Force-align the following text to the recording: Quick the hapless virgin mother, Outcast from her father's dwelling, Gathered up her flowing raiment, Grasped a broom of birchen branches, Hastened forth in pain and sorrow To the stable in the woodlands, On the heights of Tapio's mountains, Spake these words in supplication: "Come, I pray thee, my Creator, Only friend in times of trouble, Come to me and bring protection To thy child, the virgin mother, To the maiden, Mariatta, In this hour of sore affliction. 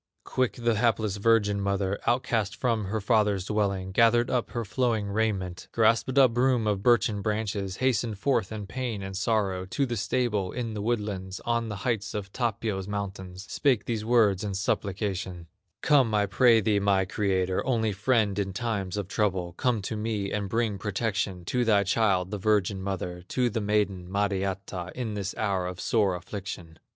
Quick 0.23 0.53
the 0.53 0.73
hapless 0.73 1.17
virgin 1.17 1.61
mother, 1.61 1.99
Outcast 2.07 2.55
from 2.55 2.85
her 2.85 2.99
father's 2.99 3.45
dwelling, 3.45 3.91
Gathered 3.91 4.31
up 4.31 4.49
her 4.49 4.65
flowing 4.65 5.09
raiment, 5.09 5.67
Grasped 5.71 6.17
a 6.17 6.27
broom 6.27 6.65
of 6.65 6.81
birchen 6.81 7.21
branches, 7.21 7.75
Hastened 7.75 8.17
forth 8.17 8.51
in 8.51 8.65
pain 8.65 9.03
and 9.03 9.15
sorrow 9.15 9.63
To 9.67 9.85
the 9.85 9.95
stable 9.95 10.51
in 10.53 10.73
the 10.73 10.81
woodlands, 10.81 11.39
On 11.41 11.69
the 11.69 11.75
heights 11.85 12.15
of 12.15 12.33
Tapio's 12.33 12.87
mountains, 12.87 13.45
Spake 13.47 13.85
these 13.85 14.03
words 14.03 14.43
in 14.43 14.55
supplication: 14.55 15.45
"Come, 15.83 16.15
I 16.15 16.25
pray 16.25 16.61
thee, 16.61 16.79
my 16.79 17.05
Creator, 17.05 17.63
Only 17.63 17.91
friend 17.91 18.39
in 18.39 18.53
times 18.53 18.97
of 18.97 19.07
trouble, 19.07 19.53
Come 19.53 19.83
to 19.83 19.95
me 19.95 20.31
and 20.31 20.49
bring 20.49 20.79
protection 20.79 21.45
To 21.45 21.63
thy 21.63 21.83
child, 21.83 22.31
the 22.31 22.39
virgin 22.39 22.81
mother, 22.81 23.21
To 23.27 23.51
the 23.51 23.61
maiden, 23.61 24.11
Mariatta, 24.11 24.91
In 24.95 25.13
this 25.13 25.35
hour 25.37 25.67
of 25.67 25.79
sore 25.79 26.15
affliction. 26.15 26.79